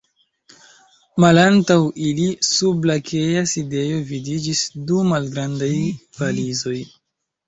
[1.23, 1.75] Malantaŭ
[2.11, 5.71] ili, sub lakea sidejo vidiĝis du malgrandaj
[6.23, 6.75] valizoj.